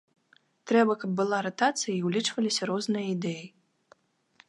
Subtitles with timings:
[0.71, 3.45] Трэба, каб была ратацыя і ўлічваліся розныя ідэі.